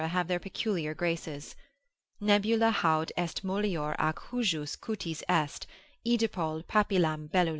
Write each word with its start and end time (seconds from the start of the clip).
have 0.07 0.27
their 0.27 0.39
peculiar 0.39 0.95
graces, 0.95 1.55
Nebula 2.19 2.71
haud 2.71 3.11
est 3.15 3.43
mollior 3.45 3.93
ac 3.99 4.17
hujus 4.31 4.75
cutis 4.75 5.21
est, 5.29 5.67
aedipol 6.03 6.65
papillam 6.65 7.29
bellulam. 7.29 7.49